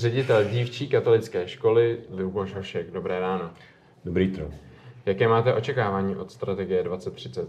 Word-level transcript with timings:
ředitel 0.00 0.44
dívčí 0.44 0.88
katolické 0.88 1.48
školy 1.48 1.98
Luboš 2.10 2.54
Hošek. 2.54 2.90
Dobré 2.90 3.20
ráno. 3.20 3.50
Dobrý 4.04 4.32
tro. 4.32 4.50
Jaké 5.06 5.28
máte 5.28 5.54
očekávání 5.54 6.16
od 6.16 6.32
strategie 6.32 6.82
2030? 6.82 7.48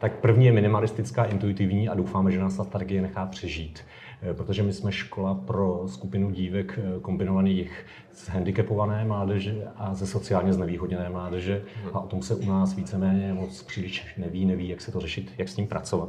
Tak 0.00 0.16
první 0.16 0.46
je 0.46 0.52
minimalistická, 0.52 1.24
intuitivní 1.24 1.88
a 1.88 1.94
doufáme, 1.94 2.32
že 2.32 2.40
nás 2.40 2.56
ta 2.56 2.64
strategie 2.64 3.02
nechá 3.02 3.26
přežít. 3.26 3.80
Eh, 4.22 4.34
protože 4.34 4.62
my 4.62 4.72
jsme 4.72 4.92
škola 4.92 5.34
pro 5.34 5.82
skupinu 5.86 6.30
dívek 6.30 6.78
eh, 6.82 7.00
kombinovaných 7.00 7.86
z 8.12 8.28
handicapované 8.28 9.04
mládeže 9.04 9.68
a 9.76 9.94
ze 9.94 10.06
sociálně 10.06 10.52
znevýhodněné 10.52 11.08
mládeže 11.08 11.62
a 11.92 12.00
o 12.00 12.06
tom 12.06 12.22
se 12.22 12.34
u 12.34 12.46
nás 12.46 12.76
víceméně 12.76 13.34
moc 13.34 13.62
příliš 13.62 14.14
neví, 14.18 14.44
neví, 14.44 14.68
jak 14.68 14.80
se 14.80 14.92
to 14.92 15.00
řešit, 15.00 15.32
jak 15.38 15.48
s 15.48 15.54
tím 15.54 15.66
pracovat. 15.66 16.08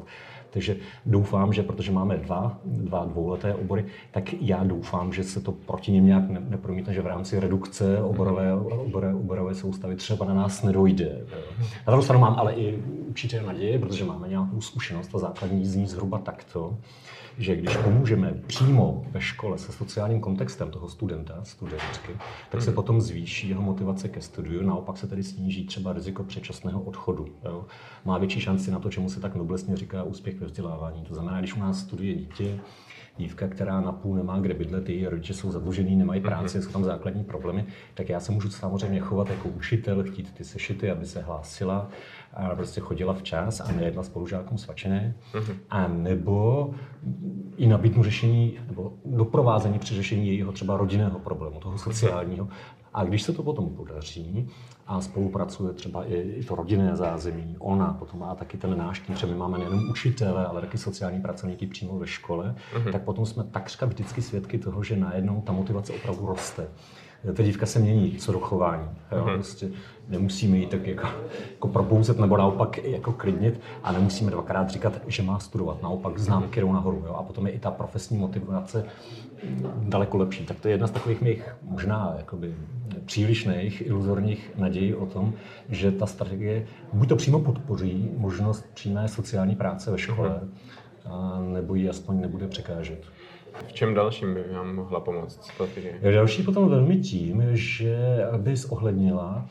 Takže 0.49 0.75
doufám, 1.05 1.53
že 1.53 1.63
protože 1.63 1.91
máme 1.91 2.17
dva, 2.17 2.59
dva 2.65 3.05
dvouleté 3.05 3.55
obory, 3.55 3.85
tak 4.11 4.33
já 4.33 4.63
doufám, 4.63 5.13
že 5.13 5.23
se 5.23 5.41
to 5.41 5.51
proti 5.51 5.91
něm 5.91 6.05
nějak 6.05 6.29
nepromítne, 6.29 6.93
že 6.93 7.01
v 7.01 7.07
rámci 7.07 7.39
redukce 7.39 8.01
oborové, 8.01 8.53
oborové, 8.53 9.13
oborové 9.13 9.55
soustavy 9.55 9.95
třeba 9.95 10.25
na 10.25 10.33
nás 10.33 10.63
nedojde. 10.63 11.25
Na 11.59 11.91
druhou 11.91 12.03
stranu 12.03 12.21
mám 12.21 12.35
ale 12.37 12.53
i 12.53 12.83
určitě 13.11 13.41
naděje, 13.41 13.79
protože 13.79 14.05
máme 14.05 14.27
nějakou 14.27 14.61
zkušenost 14.61 15.15
a 15.15 15.17
základní 15.17 15.65
zní 15.65 15.87
zhruba 15.87 16.17
takto, 16.17 16.77
že 17.37 17.55
když 17.55 17.77
pomůžeme 17.77 18.33
přímo 18.47 19.05
ve 19.11 19.21
škole 19.21 19.57
se 19.57 19.71
sociálním 19.71 20.19
kontextem 20.19 20.71
toho 20.71 20.89
studenta, 20.89 21.43
studentky, 21.43 22.11
tak 22.49 22.61
se 22.61 22.67
hmm. 22.67 22.75
potom 22.75 23.01
zvýší 23.01 23.49
jeho 23.49 23.61
motivace 23.61 24.09
ke 24.09 24.21
studiu, 24.21 24.63
naopak 24.63 24.97
se 24.97 25.07
tedy 25.07 25.23
sníží 25.23 25.65
třeba 25.65 25.93
riziko 25.93 26.23
předčasného 26.23 26.81
odchodu. 26.81 27.27
Jo. 27.45 27.65
Má 28.05 28.17
větší 28.17 28.39
šanci 28.39 28.71
na 28.71 28.79
to, 28.79 28.89
čemu 28.89 29.09
se 29.09 29.19
tak 29.19 29.35
noblesně 29.35 29.77
říká 29.77 30.03
úspěch 30.03 30.39
ve 30.39 30.45
vzdělávání. 30.45 31.03
To 31.03 31.13
znamená, 31.13 31.39
když 31.39 31.55
u 31.55 31.59
nás 31.59 31.79
studuje 31.79 32.15
dítě, 32.15 32.59
dívka, 33.17 33.47
která 33.47 33.81
na 33.81 33.91
půl 33.91 34.15
nemá 34.15 34.39
kde 34.39 34.53
bydlet, 34.53 34.89
její 34.89 35.07
rodiče 35.07 35.33
jsou 35.33 35.51
zadlužený, 35.51 35.95
nemají 35.95 36.21
mhm. 36.21 36.29
práci, 36.29 36.57
mm-hmm. 36.57 36.63
jsou 36.63 36.71
tam 36.71 36.83
základní 36.83 37.23
problémy, 37.23 37.65
tak 37.93 38.09
já 38.09 38.19
se 38.19 38.31
můžu 38.31 38.49
samozřejmě 38.49 38.99
chovat 38.99 39.29
jako 39.29 39.49
učitel, 39.49 40.03
chtít 40.03 40.33
ty 40.33 40.43
sešity, 40.43 40.91
aby 40.91 41.05
se 41.05 41.21
hlásila 41.21 41.89
a 42.33 42.55
prostě 42.55 42.81
chodila 42.81 43.00
včas 43.13 43.59
a 43.59 43.71
nejedla 43.71 44.03
spolužákům 44.03 44.57
svačené. 44.57 45.15
Mm-hmm. 45.33 45.55
A 45.69 45.87
nebo 45.87 46.69
i 47.57 47.67
nabídnu 47.67 48.03
řešení, 48.03 48.59
nebo 48.67 48.93
doprovázení 49.05 49.79
při 49.79 49.95
řešení 49.95 50.27
jejího 50.27 50.51
třeba 50.51 50.77
rodinného 50.77 51.19
problému, 51.19 51.59
toho 51.59 51.77
sociálního. 51.77 52.47
A 52.93 53.03
když 53.03 53.21
se 53.21 53.33
to 53.33 53.43
potom 53.43 53.69
podaří 53.69 54.49
a 54.87 55.01
spolupracuje 55.01 55.73
třeba 55.73 56.05
i, 56.05 56.13
i 56.13 56.43
to 56.43 56.55
rodinné 56.55 56.95
zázemí, 56.95 57.55
ona 57.59 57.93
potom 57.99 58.19
má 58.19 58.35
taky 58.35 58.57
ten 58.57 58.77
náš 58.77 58.99
tým, 58.99 59.15
protože 59.15 59.27
my 59.27 59.35
máme 59.35 59.57
nejenom 59.57 59.89
učitele, 59.89 60.45
ale 60.45 60.61
taky 60.61 60.77
sociální 60.77 61.21
pracovníky 61.21 61.67
přímo 61.67 61.99
ve 61.99 62.07
škole, 62.07 62.55
mm-hmm. 62.75 62.91
tak 62.91 63.01
potom 63.01 63.25
jsme 63.25 63.43
takřka 63.43 63.85
vždycky 63.85 64.21
svědky 64.21 64.57
toho, 64.57 64.83
že 64.83 64.95
najednou 64.95 65.41
ta 65.41 65.53
motivace 65.53 65.93
opravdu 65.93 66.25
roste 66.25 66.67
ta 67.33 67.43
dívka 67.43 67.65
se 67.65 67.79
mění 67.79 68.17
co 68.17 68.31
do 68.31 68.39
chování. 68.39 68.89
Jo? 69.11 69.25
Mm-hmm. 69.25 69.33
Prostě 69.33 69.69
nemusíme 70.09 70.57
jí 70.57 70.65
tak 70.65 70.87
jako, 70.87 71.07
jako 71.51 71.67
probouzet 71.67 72.19
nebo 72.19 72.37
naopak 72.37 72.77
jako 72.77 73.11
klidnit 73.11 73.59
a 73.83 73.91
nemusíme 73.91 74.31
dvakrát 74.31 74.69
říkat, 74.69 75.01
že 75.07 75.23
má 75.23 75.39
studovat. 75.39 75.81
Naopak 75.81 76.17
známky 76.17 76.61
jdou 76.61 76.73
nahoru. 76.73 77.03
Jo? 77.07 77.13
A 77.13 77.23
potom 77.23 77.47
je 77.47 77.53
i 77.53 77.59
ta 77.59 77.71
profesní 77.71 78.17
motivace 78.17 78.85
daleko 79.81 80.17
lepší. 80.17 80.45
Tak 80.45 80.59
to 80.59 80.67
je 80.67 80.73
jedna 80.73 80.87
z 80.87 80.91
takových 80.91 81.21
mých 81.21 81.55
možná 81.61 82.13
jakoby, 82.17 82.55
přílišných, 83.05 83.87
iluzorních 83.87 84.51
nadějí 84.57 84.95
o 84.95 85.05
tom, 85.05 85.33
že 85.69 85.91
ta 85.91 86.05
strategie 86.05 86.65
buď 86.93 87.09
to 87.09 87.15
přímo 87.15 87.39
podpoří 87.39 88.09
možnost 88.17 88.65
přímé 88.73 89.07
sociální 89.07 89.55
práce 89.55 89.91
ve 89.91 89.97
škole, 89.97 90.29
mm-hmm. 90.29 90.49
A 91.05 91.39
nebo 91.39 91.75
ji 91.75 91.89
aspoň 91.89 92.21
nebude 92.21 92.47
překážet. 92.47 93.03
V 93.67 93.73
čem 93.73 93.93
dalším 93.93 94.33
by 94.33 94.43
vám 94.53 94.75
mohla 94.75 94.99
pomoct 94.99 95.43
strategie? 95.43 95.99
Další 96.13 96.43
potom 96.43 96.69
velmi 96.69 96.97
tím, 96.97 97.43
že 97.51 97.97
by 98.37 98.55
zohlednila 98.55 99.49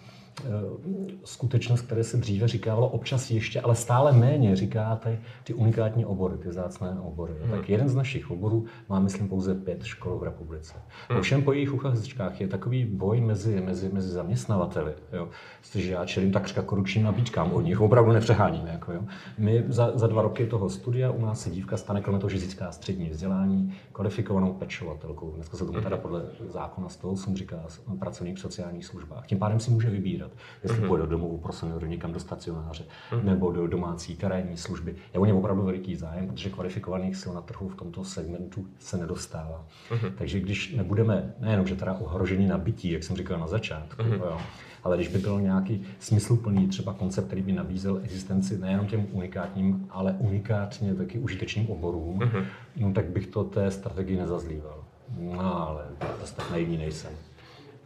skutečnost, 1.24 1.80
které 1.80 2.05
se 2.05 2.16
dříve 2.16 2.48
říkávalo 2.48 2.88
občas 2.88 3.30
ještě, 3.30 3.60
ale 3.60 3.74
stále 3.74 4.12
méně 4.12 4.56
říkáte 4.56 5.19
ty 5.44 5.54
unikátní 5.54 6.04
obory, 6.04 6.37
ty 6.37 6.53
zácné 6.53 6.97
obory. 7.03 7.32
Hmm. 7.42 7.50
Tak 7.50 7.69
jeden 7.69 7.88
z 7.88 7.94
našich 7.94 8.31
oborů 8.31 8.64
má, 8.88 9.00
myslím, 9.00 9.28
pouze 9.28 9.54
pět 9.54 9.84
škol 9.84 10.19
v 10.19 10.22
republice. 10.22 10.75
Hmm. 11.09 11.19
Ovšem 11.19 11.42
po 11.42 11.53
jejich 11.53 11.75
uchazečkách 11.75 12.41
je 12.41 12.48
takový 12.48 12.84
boj 12.84 13.20
mezi, 13.20 13.60
mezi, 13.60 13.88
mezi 13.92 14.09
zaměstnavateli. 14.09 14.92
Jo. 15.12 15.28
Protože 15.60 15.92
já 15.92 16.04
čelím 16.04 16.32
takřka 16.32 16.62
korupčním 16.62 17.04
nabídkám 17.04 17.53
od 17.53 17.60
nich, 17.60 17.81
opravdu 17.81 18.12
nepřeháníme. 18.12 18.70
Jako, 18.70 18.93
jo. 18.93 19.03
My 19.38 19.64
za, 19.69 19.93
za, 19.94 20.06
dva 20.06 20.22
roky 20.22 20.47
toho 20.47 20.70
studia 20.70 21.10
u 21.10 21.20
nás 21.20 21.41
se 21.41 21.50
dívka 21.50 21.76
stane 21.76 22.00
kromě 22.00 22.20
toho, 22.20 22.31
že 22.31 22.38
získá 22.38 22.72
střední 22.72 23.10
vzdělání, 23.10 23.75
kvalifikovanou 23.93 24.53
pečovatelkou. 24.53 25.32
Dneska 25.32 25.56
se 25.56 25.64
tomu 25.64 25.72
hmm. 25.72 25.84
teda 25.84 25.97
podle 25.97 26.22
zákona 26.48 26.88
108 26.88 27.37
říká 27.37 27.56
pracovník 27.98 28.37
v 28.37 28.41
sociálních 28.41 28.87
službách. 28.87 29.26
Tím 29.26 29.38
pádem 29.38 29.60
si 29.60 29.70
může 29.70 29.91
vybírat 29.91 30.29
vybírat. 30.30 30.62
Jestli 30.62 30.78
mm-hmm. 30.78 30.88
půjde 30.88 31.02
do 31.02 31.08
domovu 31.08 31.38
pro 31.38 31.52
seniory 31.52 31.88
někam 31.88 32.12
do 32.12 32.20
stacionáře 32.20 32.84
mm-hmm. 33.10 33.24
nebo 33.24 33.52
do 33.52 33.66
domácí 33.66 34.16
terénní 34.16 34.56
služby. 34.56 34.94
Je 35.14 35.20
o 35.20 35.24
ně 35.24 35.34
opravdu 35.34 35.62
veliký 35.62 35.96
zájem, 35.96 36.28
protože 36.28 36.50
kvalifikovaných 36.50 37.16
sil 37.20 37.32
na 37.34 37.41
trhu 37.41 37.68
v 37.68 37.74
tomto 37.74 38.04
segmentu 38.04 38.66
se 38.78 38.96
nedostává. 38.96 39.66
Mm-hmm. 39.90 40.12
Takže 40.19 40.40
když 40.40 40.74
nebudeme 40.74 41.34
nejenom, 41.38 41.66
že 41.66 41.76
teda 41.76 41.92
ohrožení 41.92 42.46
nabití, 42.46 42.90
jak 42.92 43.02
jsem 43.02 43.16
říkal 43.16 43.38
na 43.38 43.46
začátku, 43.46 44.02
mm-hmm. 44.02 44.20
jo, 44.20 44.40
ale 44.84 44.96
když 44.96 45.08
by 45.08 45.19
byl 45.19 45.40
nějaký 45.40 45.82
smysluplný 45.98 46.69
třeba 46.69 46.92
koncept, 46.94 47.26
který 47.26 47.42
by 47.42 47.52
nabízel 47.52 48.00
existenci 48.02 48.58
nejenom 48.58 48.86
těm 48.86 49.06
unikátním, 49.12 49.86
ale 49.90 50.16
unikátně 50.19 50.94
taky 50.94 51.19
užitečným 51.19 51.70
oborům, 51.70 52.19
mm-hmm. 52.19 52.44
no, 52.76 52.92
tak 52.92 53.04
bych 53.04 53.26
to 53.26 53.44
té 53.44 53.70
strategii 53.70 54.16
nezazlíval. 54.16 54.84
No 55.19 55.69
ale 55.69 55.84
zase 56.20 56.36
tak 56.36 56.50
naivní 56.50 56.76
nejsem. 56.76 57.12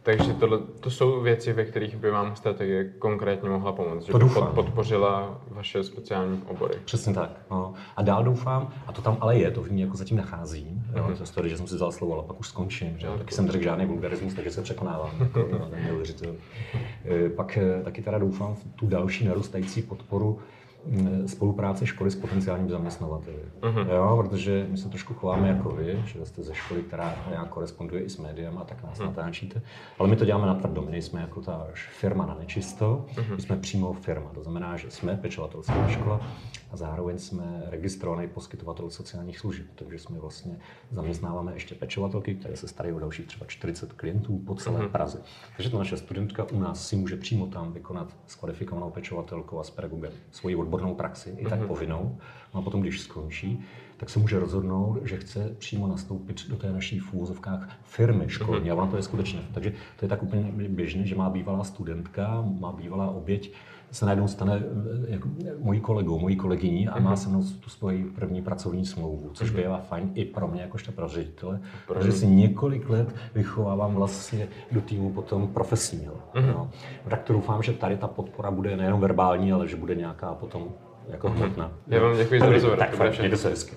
Takže 0.05 0.33
tohle, 0.33 0.59
to 0.79 0.91
jsou 0.91 1.21
věci, 1.21 1.53
ve 1.53 1.65
kterých 1.65 1.95
by 1.95 2.11
vám 2.11 2.35
strategie 2.35 2.83
konkrétně 2.99 3.49
mohla 3.49 3.71
pomoct, 3.71 4.05
že 4.05 4.11
to 4.11 4.19
by 4.19 4.25
pod, 4.25 4.49
podpořila 4.49 5.41
vaše 5.49 5.83
speciální 5.83 6.41
obory. 6.47 6.75
Přesně 6.85 7.13
tak. 7.13 7.29
No. 7.51 7.73
A 7.95 8.01
dál 8.01 8.23
doufám, 8.23 8.73
a 8.87 8.91
to 8.91 9.01
tam 9.01 9.17
ale 9.19 9.37
je, 9.37 9.51
to 9.51 9.61
v 9.61 9.71
ní 9.71 9.81
jako 9.81 9.97
zatím 9.97 10.17
nacházím, 10.17 10.67
mm-hmm. 10.67 10.97
jo, 10.97 11.03
mhm. 11.07 11.17
to 11.17 11.25
story, 11.25 11.49
že 11.49 11.57
jsem 11.57 11.67
si 11.67 11.75
vzal 11.75 11.91
slovo, 11.91 12.13
ale 12.13 12.23
pak 12.23 12.39
už 12.39 12.47
skončím, 12.47 12.97
že? 12.97 13.07
No, 13.07 13.17
taky 13.17 13.33
jsem 13.33 13.51
řekl 13.51 13.63
žádný 13.63 13.85
vulgarismus, 13.85 14.33
takže 14.33 14.51
se 14.51 14.61
překonávám. 14.61 15.11
jako, 15.19 15.47
no, 15.51 15.69
eh, 17.05 17.29
pak 17.29 17.57
eh, 17.57 17.83
taky 17.83 18.01
teda 18.01 18.17
doufám 18.17 18.55
v 18.55 18.63
tu 18.75 18.87
další 18.87 19.25
narůstající 19.25 19.81
podporu 19.81 20.39
spolupráce 21.25 21.85
školy 21.85 22.11
s 22.11 22.15
potenciálním 22.15 22.69
zaměstnavateli. 22.69 23.37
Uh-huh. 23.61 23.93
Jo, 23.95 24.23
protože 24.23 24.67
my 24.69 24.77
se 24.77 24.89
trošku 24.89 25.13
chováme 25.13 25.47
jako 25.47 25.69
vy, 25.69 26.03
že 26.05 26.25
jste 26.25 26.43
ze 26.43 26.55
školy, 26.55 26.81
která 26.81 27.15
nějak 27.29 27.49
koresponduje 27.49 28.03
i 28.03 28.09
s 28.09 28.17
médiem 28.17 28.57
a 28.57 28.63
tak 28.63 28.83
nás 28.83 28.99
uh-huh. 28.99 29.05
natáčíte. 29.05 29.61
Ale 29.99 30.09
my 30.09 30.15
to 30.15 30.25
děláme 30.25 30.47
natvrdo, 30.47 30.81
my 30.81 30.91
nejsme 30.91 31.21
jako 31.21 31.41
ta 31.41 31.67
firma 31.99 32.25
na 32.25 32.35
nečisto, 32.39 33.05
uh-huh. 33.15 33.35
my 33.35 33.41
jsme 33.41 33.57
přímo 33.57 33.93
firma. 33.93 34.29
To 34.33 34.43
znamená, 34.43 34.77
že 34.77 34.91
jsme 34.91 35.17
pečovatelská 35.17 35.87
škola 35.87 36.21
a 36.71 36.77
zároveň 36.77 37.17
jsme 37.17 37.63
registrovaný 37.67 38.27
poskytovatel 38.27 38.89
sociálních 38.89 39.39
služeb. 39.39 39.65
Takže 39.75 39.99
jsme 39.99 40.19
vlastně 40.19 40.57
zaměstnáváme 40.91 41.53
ještě 41.53 41.75
pečovatelky, 41.75 42.35
které 42.35 42.57
se 42.57 42.67
starají 42.67 42.95
o 42.95 42.99
dalších 42.99 43.27
třeba 43.27 43.45
40 43.45 43.93
klientů 43.93 44.37
po 44.37 44.55
celé 44.55 44.79
uh-huh. 44.79 44.89
Praze. 44.89 45.21
Takže 45.55 45.69
to 45.69 45.77
naše 45.77 45.97
studentka 45.97 46.43
u 46.53 46.59
nás 46.59 46.87
si 46.87 46.95
může 46.95 47.17
přímo 47.17 47.47
tam 47.47 47.73
vykonat 47.73 48.15
s 48.27 48.35
kvalifikovanou 48.35 48.89
pečovatelkou 48.89 49.59
a 49.59 49.63
s 49.63 49.69
pedagogem 49.69 50.11
svoji 50.31 50.55
odbornou 50.55 50.74
odbornou 50.75 50.95
praxi, 50.95 51.35
i 51.37 51.45
tak 51.45 51.59
mm-hmm. 51.59 51.67
povinnou. 51.67 52.17
No 52.53 52.59
a 52.59 52.63
potom, 52.63 52.81
když 52.81 53.01
skončí, 53.01 53.63
tak 53.97 54.09
se 54.09 54.19
může 54.19 54.39
rozhodnout, 54.39 54.99
že 55.03 55.17
chce 55.17 55.55
přímo 55.57 55.87
nastoupit 55.87 56.49
do 56.49 56.55
té 56.55 56.71
naší 56.71 56.99
v 56.99 57.13
úvozovkách 57.13 57.69
firmy 57.83 58.25
školní. 58.27 58.69
Mm-hmm. 58.69 58.79
A 58.79 58.81
ono 58.81 58.91
to 58.91 58.97
je 58.97 59.03
skutečně. 59.03 59.39
Takže 59.53 59.73
to 59.99 60.05
je 60.05 60.09
tak 60.09 60.23
úplně 60.23 60.51
běžné, 60.51 61.05
že 61.05 61.15
má 61.15 61.29
bývalá 61.29 61.63
studentka, 61.63 62.43
má 62.59 62.71
bývalá 62.71 63.11
oběť, 63.11 63.53
se 63.91 64.05
najednou 64.05 64.27
stane 64.27 64.63
eh, 65.07 65.11
jako 65.11 65.29
mojí 65.59 65.79
kolegou, 65.79 66.19
mojí 66.19 66.35
kolegyní 66.35 66.87
a 66.87 66.99
má 66.99 67.09
mhm. 67.09 67.17
se 67.17 67.29
mnou 67.29 67.43
tu 67.59 67.69
svoji 67.69 68.03
první 68.03 68.41
pracovní 68.41 68.85
smlouvu, 68.85 69.29
což 69.33 69.51
mhm. 69.51 69.61
bývá 69.61 69.77
fajn 69.77 70.11
i 70.13 70.25
pro 70.25 70.47
mě 70.47 70.61
jakožto 70.61 70.91
pro 70.91 71.07
ředitele, 71.07 71.59
protože 71.87 72.11
si 72.11 72.27
několik 72.27 72.89
let 72.89 73.15
vychovávám 73.35 73.95
vlastně 73.95 74.47
do 74.71 74.81
týmu 74.81 75.11
potom 75.11 75.47
profesního. 75.47 76.13
Mm-hmm. 76.13 76.47
No. 76.47 76.69
Tak 77.09 77.23
to 77.23 77.33
doufám, 77.33 77.63
že 77.63 77.73
tady 77.73 77.97
ta 77.97 78.07
podpora 78.07 78.51
bude 78.51 78.77
nejenom 78.77 79.01
verbální, 79.01 79.51
ale 79.51 79.67
že 79.67 79.75
bude 79.75 79.95
nějaká 79.95 80.33
potom 80.33 80.69
jako 81.09 81.29
hmotná. 81.29 81.71
Já 81.87 82.01
vám 82.01 82.17
děkuji 82.17 82.39
za 82.39 82.49
rozhovor. 82.49 82.77
Tak, 82.77 82.95
fajn, 82.95 83.13
mějte 83.19 83.37
se 83.37 83.49
hezky. 83.49 83.73